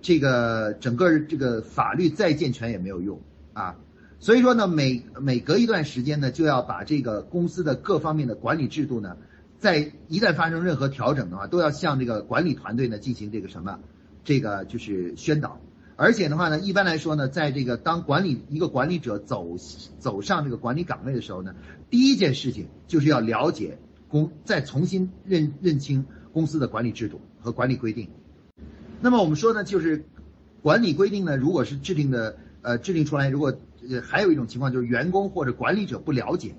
[0.00, 3.20] 这个整个这个法律再健全也没有用
[3.52, 3.76] 啊。
[4.20, 9.16] 所以说呢，每每隔一段时间呢，就要把这个公司的各方面的管理制度呢，
[9.58, 13.78] 在一旦发生任何调整的话，都要向这个管理团队呢进行这个什么，
[14.24, 15.60] 这个就是宣导。
[15.96, 19.56] 而且的话呢，一般来说呢，在这个当管理一个管理者走
[19.98, 21.56] 走上这个管理岗位的时候呢，
[21.90, 28.08] 第一件事情就是要了解公，再重新认认清公司的管理制度和管理规定。
[29.00, 30.04] 那么我们说呢，就是
[30.62, 33.52] 管理规定呢，如果是制定的呃制定出来，如果
[33.90, 36.54] 呃，还有一种情况就是员工或者管理者不了解，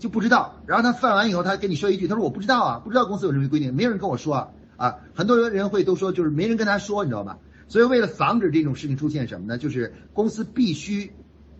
[0.00, 0.60] 就不知道。
[0.66, 4.48] 然后他犯完以后，他跟你说一句，他说我不知道啊，不知道公司有什么规定，没有人跟我说啊。
[4.80, 7.36] 啊，很多人会都说就是没人跟他说，你知道吗？
[7.68, 9.58] 所以为了防止这种事情出现什么呢？
[9.58, 11.12] 就是公司必须，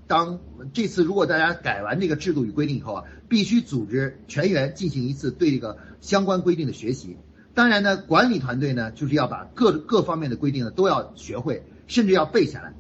[0.07, 0.41] 当
[0.73, 7.19] 这次如果大家改完这个制度与规定以后啊，必须组织全员进行一次对这个相关规定的学习。
[7.53, 12.73] 当然呢，管理团队呢就是要把各各方面的规定呢都要学会，甚至要背下来。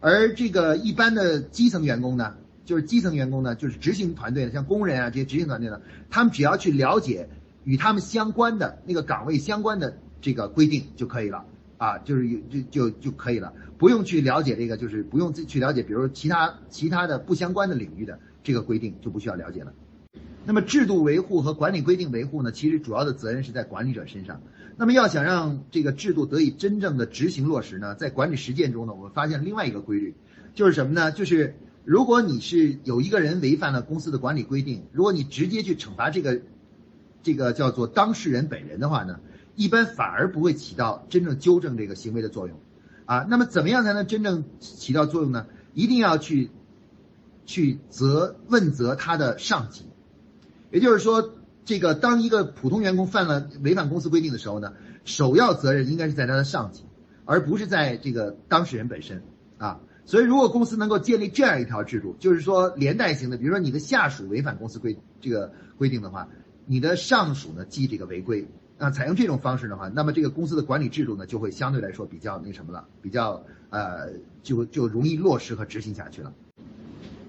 [0.00, 2.34] 而这个一般的基层员工呢，
[2.66, 5.80] 就是基层员工呢，就是执行团队的，像工人啊这些执行团队呢，
[6.10, 7.30] 他们只要去了解
[7.66, 11.44] 与他们相关的那个岗位相关的这个规定就可以了
[11.78, 19.74] 啊，就是有就就就可以了，不用去了解这个，就是不用去了解，比如其他其他的不相关的领域的这个规定就不需要了解了。
[20.44, 24.40] 那么制度维护和管理规定维护呢，其实主要的责任是在管理者身上。
[24.76, 30.14] 那么要想让这个制度得以真正的执行落实呢，在管理实践中呢，我们发现另外一个规律，
[30.54, 31.10] 就是什么呢？
[31.10, 36.40] 就是如果你是有一个人违反了公司的管理规定，如果你直接去惩罚这个，
[37.26, 39.18] 这个叫做当事人本人的话呢，
[39.56, 42.56] 一般反而不会起到真正纠正这个行为的作用，
[43.04, 45.46] 啊，那么怎么样才能真正起到作用呢？
[45.74, 46.50] 一定要去，
[47.44, 49.86] 去责问责他的上级，
[50.70, 51.32] 也就是说。
[51.68, 56.84] 这个当一个普通员工犯了违反公司规定的时候呢，首要责任应该是在他的上级，
[57.24, 59.20] 而不是在这个当事人本身
[59.58, 59.80] 啊。
[60.04, 66.28] 所以，如果公司能够建立这样一条制度，就是说连带型的，比如说你的下属违反公司规这个规定的话，
[66.66, 74.10] 你的上属呢记这个违规，那采用这种方式的话，那么这个公司的管理制度呢就会相对来说比较那什么了，比较呃
[74.42, 76.34] 就就容易落实和执行下去了。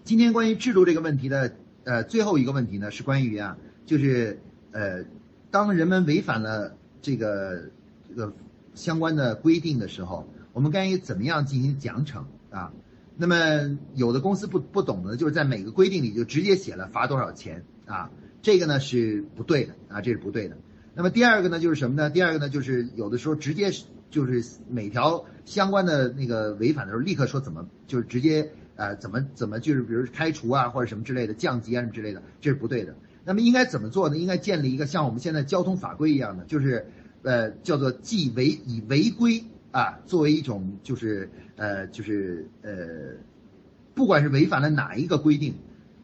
[0.03, 3.57] 今天关于制度这个问题的呃最后一个问题呢是关于啊。
[3.87, 4.41] 就是，
[4.73, 5.05] 呃，
[5.49, 7.69] 当人们违反了这个
[8.05, 8.33] 这个
[8.75, 12.73] 相关的规定的时候，我们该怎么样进行奖惩啊？
[13.15, 20.57] 那么有的公司不不懂的，就是在每个规定里就直接写了罚多少钱啊，这个呢是不对的啊，这是不对的。
[20.95, 22.09] 那么第二个呢就是什么呢？
[22.09, 23.71] 第二个呢就是有的时候直接
[24.09, 32.95] 就是每条相关的那个违反的时候，立刻说怎么就是直接呃怎么怎么就是比如开除啊或者什么之类的降级啊什么之类的，这是不对的。
[33.25, 34.17] 那么应该怎么做呢？
[34.17, 36.87] 应该建立一个像我们现在交通法规一样的，就是
[37.23, 42.71] 呃叫做既违以违规啊作为一种就是呃就是呃
[43.93, 45.55] 不管是违反了哪一个规定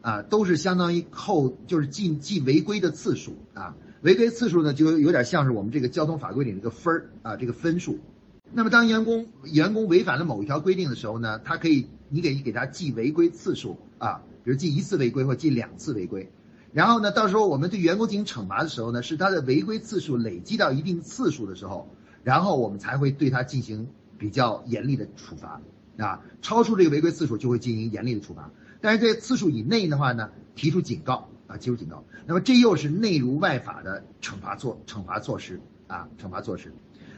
[0.04, 3.74] 啊，都是相当于扣就是记记违规的次数啊。
[4.02, 7.98] 违规次数呢，就有点像是我们这个交通法规里这个分儿啊，这个分数。
[8.52, 16.30] 那么当员工员工违反了某一条规定的时候呢，他可以你给给他记违规次数啊，比如记一次违规或记两次违规。
[16.74, 21.88] 然后呢，到时候我们对员工进行惩罚的时候呢，是他的违规次数累积到一定次数的时候，
[22.24, 23.88] 然后我们才会对他进行
[24.18, 25.62] 比较严厉的处罚
[25.96, 26.20] 啊。
[26.42, 28.50] 超出这个违规次数就会进行严厉的处罚，
[28.84, 31.30] 但是在次数以内的话呢，提出警告。
[31.46, 32.02] 啊，提出警告。
[32.26, 36.72] 那么这又是内如外法的惩罚措惩罚措施啊，惩罚措施。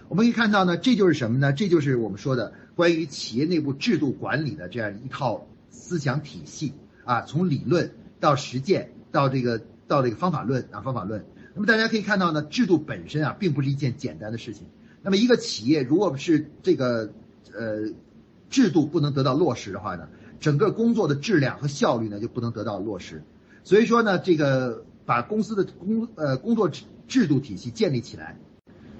[0.08, 1.52] 我们可以看到呢，这就是什么呢？
[1.52, 6.72] 这就是我们说的关于企业内部制度管理的这样一套思想体系
[7.04, 11.24] 啊，从理论到实践到这个到这个方法论啊，方法论。
[11.54, 14.66] 那么大家可以看到呢，制度本身啊，并不是一件简单的事情。
[15.02, 17.12] 那么一个企业如果是这个
[17.54, 17.92] 呃
[18.50, 20.08] 制度不能得到落实的话呢，
[20.46, 23.24] 整个工作的质量和效率呢就不能得到落实。
[23.64, 26.70] 所以说呢，这个把公司的工呃工作
[27.08, 28.38] 制度体系建立起来，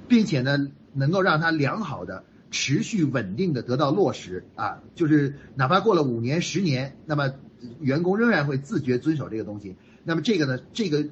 [0.09, 7.35] 并且呢，能够让它良好的、持续稳定的得到落实啊，就是哪怕过了五年、十年，那么
[7.79, 9.77] 员工仍然会自觉遵守这个东西。
[10.03, 11.07] 那么这个呢，这个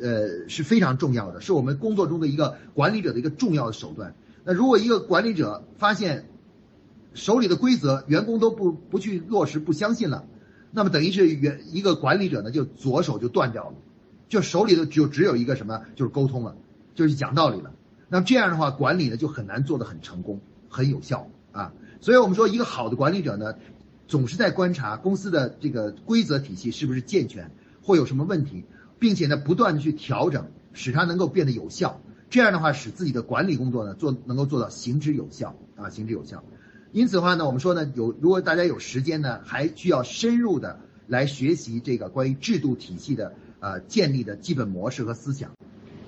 [0.00, 4.14] 呃是非常重要的，是我们工作中的一个管理者的一个重要的手段。
[4.44, 6.24] 那如果一个管理者发现
[7.14, 10.24] 手里的规则员工都不不去落实、不相信了。
[10.70, 13.74] 那么等于是原一个管理者呢，就左手就断掉了，
[14.28, 16.56] 就手里头就只有一个什么，就是沟通了，
[16.94, 17.72] 就是讲道理了。
[18.08, 21.72] 那么这样的话，管理呢就很难做得很成功、很有效啊。
[22.00, 23.54] 所以我们说，一个好的管理者呢，
[24.06, 27.50] 总是在观察公司的这个规则体系是不是健全，
[27.82, 28.64] 或有什么问题，
[28.98, 32.00] 并且呢不断的去调整，使它能够变得有效。
[32.30, 36.44] 这样的话，使自己的管理工作呢做能够做到行之有效啊，行之有效。
[36.92, 45.50] 因此的话呢，我们说呢，有如果大家有时间呢，还需要深入的来学习这个关于制度体系的呃建立的基本模式和思想。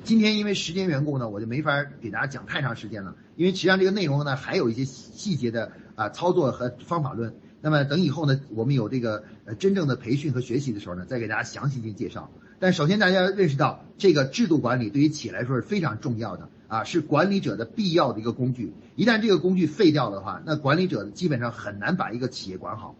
[0.05, 7.35] 今天因为时间缘故呢，我就没法给大家讲太长时间了，因为实际上这个内容呢还有一些细节的啊操作和方法论。
[7.61, 12.31] 那么等以后呢，我们有这个呃真正的培训和学习的时候呢，再给大家详细进行介绍。
[12.59, 16.49] 但首先大家认识到，这个制度管理对于企业来说是非常重要的。
[16.71, 18.73] 啊，是管理者的必要的一个工具。
[18.95, 22.95] 一旦这个工具废掉的话，那管理者基本上很难把一个企业管好。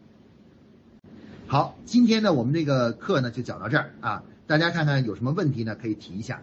[1.47, 4.25] 好，今天呢，我们这个课呢就讲到这儿啊。
[4.49, 5.77] 大家看看有什么问题呢？
[5.81, 6.43] 可以提一下。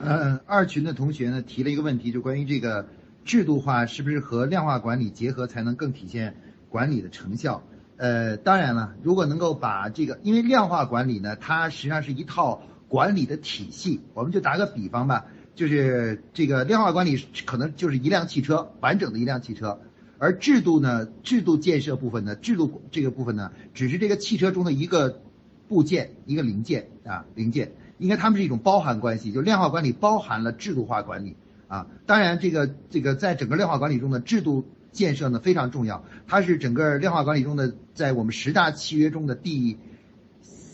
[0.00, 2.88] 呃，二群的同学呢提了一个问题，就关于这个
[3.24, 6.36] 制度化是不是和量化管理结合才能更体现
[6.68, 7.62] 管理的成效？
[7.96, 14.00] 呃，当然了，如果能够把这个，因为量化管理呢，它实际上是一套管理的体系。
[14.14, 15.26] 我们就打个比方吧。
[15.58, 19.80] 就是这个量化管理可能就是一辆汽车完整的一辆汽车，
[20.16, 25.20] 而制度呢，制度建设部分呢，制度这个部分呢，只是这个汽车中的一个
[25.66, 31.34] 部件一个零件啊零件，应该它们是一种包含关系，就量化管理包含了制度化管理
[31.66, 31.88] 啊。
[32.06, 39.76] 当然，这个这个在整个量化管理中的制度建设呢非常重要，它是整个量化管理中的在我们十大契约中的第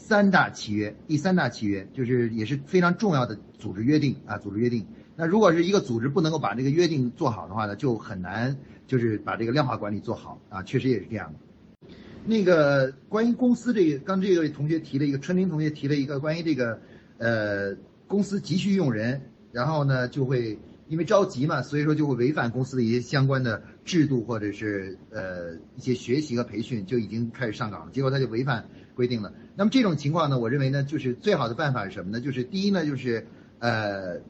[0.07, 4.87] 三大契约，第三大契约就是也是非常重要的组织约定啊，组织约定。
[5.17, 8.55] 那如果是一个组织不能够把这个约定做好的话呢，就很难
[8.87, 11.89] 就是把这个量化管理做好啊，确实也是这样的。
[12.27, 16.79] 那个关于公司这个，刚这位同学提了一个，春林同学提了一个关于这个，
[17.17, 17.75] 呃，
[18.07, 28.67] 公司急需用人，然后呢就会因为着急嘛，所以说就会违反公司的一些相关的制度或者是呃一些学习和培训就已经开始上岗了，结果他就违反。
[28.95, 32.21] 规定了，那么这种情况呢，我认为呢，就是最好的办法是什么呢？
[32.21, 33.27] 就是第一呢，就是
[33.59, 34.21] 呃，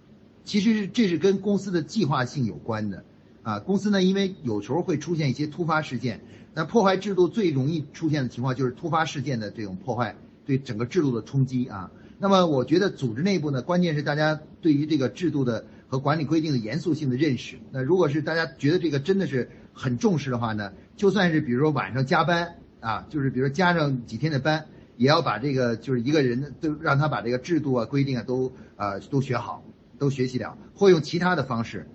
[0.45, 3.05] 其实这是跟公司的计划性有关的，
[3.43, 6.23] 啊，公司呢，因为有时候会出现一些突发事件，
[6.55, 11.91] 那破坏制度最容易出现的情况就是突发事件的这种破坏对整个制度的冲击啊。
[12.19, 17.59] 那么我觉得组织内部呢，关键是大家对于这个制度的和管理规定的严肃性的认识。
[17.71, 22.55] 那如果是大家觉得这个真的是很重视的话呢，就算是比如说晚上加班。
[22.85, 24.67] 啊，就是比如加上几天的班，
[24.99, 29.65] 也要把这个就是一个人都让他把这个制度啊、规定啊都啊都学好，
[29.99, 31.87] 都学习了，或用其他的方式，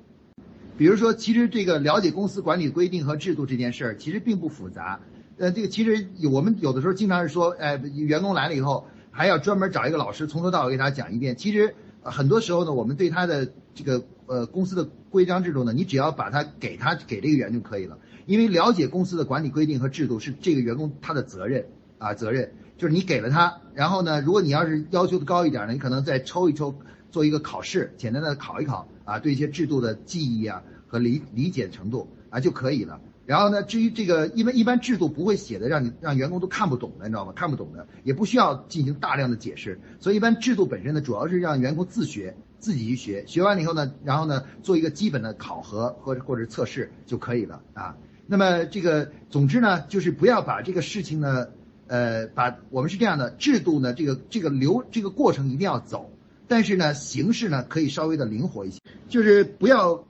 [0.79, 4.99] 比如说，其实这个了解公司管理规定和制度这件事儿其实并不复杂，
[5.37, 11.35] 呃，这个其实有我们有的时候经常是说，哎，员工来了以后还要专门找一个老师从头到尾给他讲一遍。
[11.35, 17.97] 其实很多时候呢，我们对他的这个呃公司的规章制度呢，你只要把它给他给这个员就可以了。
[18.25, 21.65] 因为了解公司的管理规定和制度是这个员工他的责任
[21.97, 26.75] 啊，责任就是你给了他，然后呢，如果你要是要求的高一点呢，你可能再抽一抽，
[27.11, 33.01] 做一个考试，简单的考一考啊，对一些制度的记忆啊和理理解程度啊就可以了。
[33.29, 37.31] 然后呢，至于这个一般一般制度不会写的让你让员工都看不懂的，你知道吗？
[37.35, 47.95] 看不懂的也不需要进行大量的解释，所以一般制度本身呢，主要是让员工自学，自己去学，学完了以后呢，然后呢做一个基本的考核或者或者测试就可以了啊。
[48.25, 51.49] 那么这个，总之呢，就是不要把这个事情呢，
[51.85, 56.09] 呃，把我们是这样的制度呢，这个这个流这个过程一定要走，
[56.47, 60.03] 但是呢，形式呢可以稍微的灵活一些，就是不要，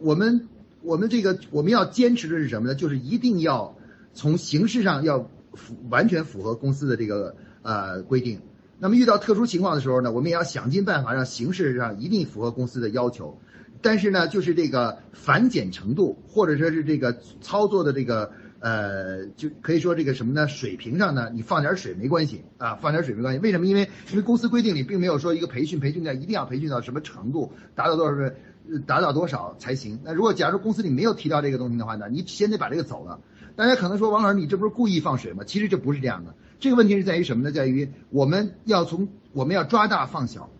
[0.00, 0.48] 我们
[0.82, 2.74] 我们这个我们要坚持的是什么呢？
[2.74, 3.76] 就是一定要
[4.12, 8.40] 从形式上要符完全符合公司的这个呃规定。
[8.78, 13.38] 那么遇到特殊情况的时候呢，我们也要想尽办法让形式上一定符合公司的要求。
[13.80, 18.30] 但是呢，就是这个繁简程度，或者说是这个操作的这个
[18.60, 20.46] 呃，就可以说这个什么呢？
[20.46, 23.40] 水平上呢，你放点水没关系啊，放点水没关系。
[23.40, 23.66] 为什么？
[23.66, 28.36] 因为因为公司规定里并没有说一个培训培训的一定要培训到什么程度，达到多少分，
[28.86, 30.00] 达到多少才行。
[30.04, 33.20] 那如果假如公司里没有提到这个东西的话呢，你先得把这个走了。
[33.56, 35.44] 大家可能说王老师，你这不是故意放水吗？
[35.46, 36.34] 其实这不是这样的。
[36.60, 37.52] 这个问题是在于什么呢？
[37.52, 40.50] 在于我们要从我们要抓大放小。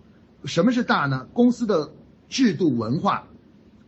[0.44, 1.26] 什么是大呢？
[1.32, 1.92] 公司的。
[2.28, 3.28] 制度文化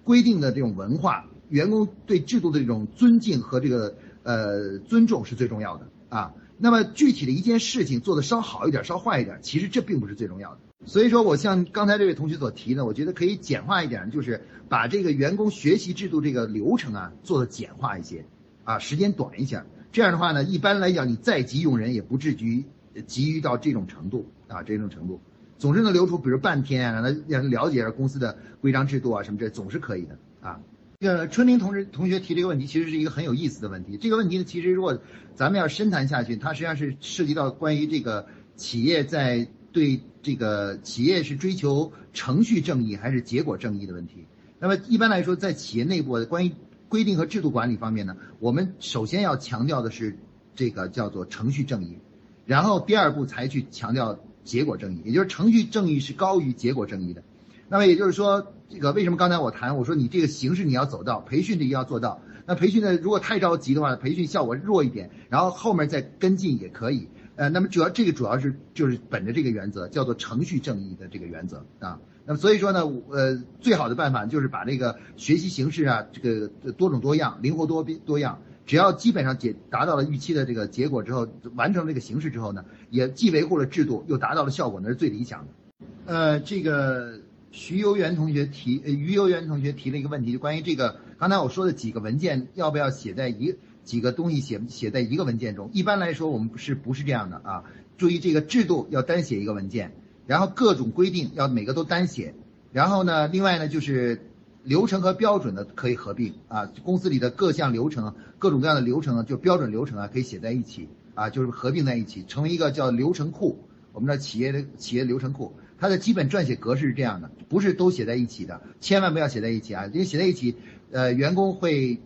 [0.02, 6.34] 规定的这种文化，员工对制度的这种尊敬和这个呃尊重是最重要的啊。
[6.58, 10.58] 那么具体的一件事情做的稍好一点，稍坏一点，其实这并不是最重要的。
[10.86, 18.24] 所以说我像刚才这位同学所提的，我觉得可以简化一点，就是把这个员工学习制度这个流程啊做的简化一些
[18.64, 19.62] 啊，时间短一些。
[19.92, 22.64] 这样的话呢，一般来讲你再急用人也不至于
[23.06, 25.20] 急于到这种程度啊，这种程度。
[25.56, 30.60] 总是能留出，比如半天啊，让他让他了解一下公司的规章制度啊什么这，总是可以的啊。
[31.00, 33.96] 这个春林同志同学提这个问题，其实是一个很有意思的问题。
[33.96, 34.98] 这个问题呢，其实如果
[35.34, 38.26] 咱们要深谈下去，它实际上是涉及到关于这个
[38.56, 44.24] 企业在对这个企业是追求程序正义还是结果正义的问题。
[44.58, 46.52] 那么一般来说，在企业内部的关于
[46.88, 50.16] 规定和制度管理方面呢，我们首先要强调的是
[50.54, 51.98] 这个叫做程序正义，
[52.46, 54.18] 然后第二步才去强调。
[54.44, 57.22] 结果正义，也就是程序正义是高于结果正义的。
[57.70, 62.20] 那么也就是说，这个为什么刚才我谈，我说你这个形式你要走到，培训的要做到。
[62.44, 67.08] 那培训呢，如果太着急的话，培训效果弱一点，然后后面再跟进也可以。
[67.36, 71.98] 呃，那么主要这个主要是就是本着这个原则，叫做程序正义的这个原则啊。
[72.26, 72.80] 那么所以说呢，
[73.10, 78.40] 呃，最好的办法就是把这个学习形式啊，这个多种多样、灵活多变多样。
[78.66, 85.86] 只要基本上解达到了预期的这个结果之后，完成这个形式之后呢，也既维护了制度，又达到了效果，那是最理想的。
[86.06, 87.20] 呃，这个
[87.50, 93.54] 徐游元同学提，呃，于游元同学提了一个问题，就关于这个刚才我说的几个文件要不要写在一
[93.84, 95.70] 几个东西写写在一个文件中？
[95.72, 97.64] 一般来说，我们是不是这样的啊？
[97.96, 99.92] 注意这个制度要单写一个文件，
[100.26, 102.34] 然后各种规定要每个都单写，
[102.72, 104.20] 然后呢，另外呢就是。
[104.64, 113.58] 流程和标准的可以合并啊，公司里的各项流程、各种各样的流程，就标准流程啊，可以写在一起啊，就是合并在一起，成为一个叫流程库。
[113.92, 120.56] 我们的企业的企业流程库，它的基本撰写格式是这样的，不是都写在一起的，千万不要写在一起啊，因为写在一起，
[120.92, 122.00] 呃，员工会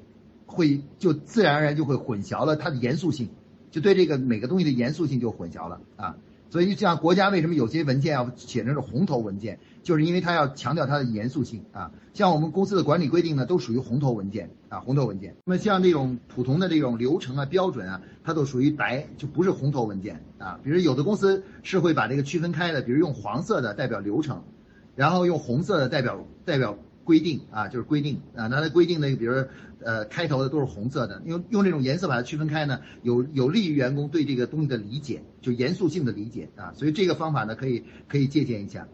[0.49, 3.29] 会就自然而然就会混淆了它的严肃性，
[3.71, 6.17] 就对这个每个东西的严肃性就混淆了啊。
[6.51, 11.93] 所以，像国家为什么有些文件要写成是红头文件，就是因为它要强调它的严肃性啊。
[12.15, 15.37] 像我们公司的管理规定呢，都属于红头文件啊，红头文件。
[15.45, 20.59] 那么像这种普通的这种流程啊、标准啊，它都属于白，就不是红头文件啊。
[20.65, 24.43] 比如有的公司是会把这个区分开的，比如用黄色的代表流程，
[24.97, 26.79] 然后用红色的代表代表。
[27.05, 29.33] 规定啊，就是规定啊，那它规定的，比如
[29.85, 38.89] 呃，开头的都是红色的，用用这种颜色把它区分开呢，有有利于员工对这个东西的理解，就严肃性的理解啊，所以这个方法呢，可以可以借鉴一下。